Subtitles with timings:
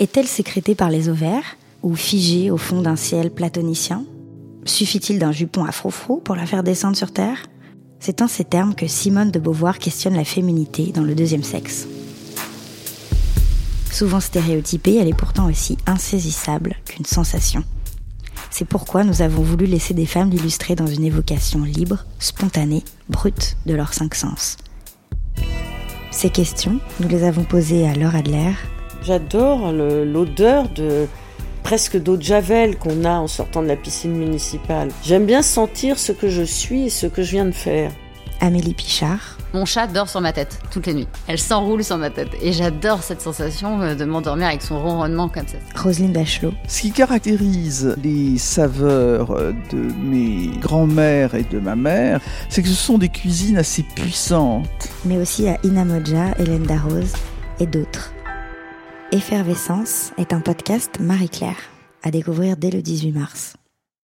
[0.00, 4.06] Est-elle sécrétée par les ovaires ou figée au fond d'un ciel platonicien?
[4.64, 7.44] Suffit-il d'un jupon à frou pour la faire descendre sur Terre?
[7.98, 11.86] C'est en ces termes que Simone de Beauvoir questionne la féminité dans le deuxième sexe.
[13.92, 17.62] Souvent stéréotypée, elle est pourtant aussi insaisissable qu'une sensation.
[18.50, 23.58] C'est pourquoi nous avons voulu laisser des femmes l'illustrer dans une évocation libre, spontanée, brute
[23.66, 24.56] de leurs cinq sens.
[26.10, 28.52] Ces questions, nous les avons posées à Laure Adler.
[29.02, 31.06] J'adore l'odeur de
[31.62, 34.88] presque d'eau de javel qu'on a en sortant de la piscine municipale.
[35.02, 37.92] J'aime bien sentir ce que je suis et ce que je viens de faire.
[38.40, 39.36] Amélie Pichard.
[39.52, 41.08] Mon chat dort sur ma tête toutes les nuits.
[41.26, 42.28] Elle s'enroule sur ma tête.
[42.40, 45.58] Et j'adore cette sensation euh, de m'endormir avec son ronronnement comme ça.
[45.76, 46.54] Roselyne Bachelot.
[46.68, 49.36] Ce qui caractérise les saveurs
[49.70, 54.88] de mes grands-mères et de ma mère, c'est que ce sont des cuisines assez puissantes.
[55.04, 57.12] Mais aussi à Inamoja, Hélène Darroze
[57.58, 58.12] et d'autres.
[59.12, 61.58] Effervescence est un podcast Marie-Claire
[62.04, 63.59] à découvrir dès le 18 mars.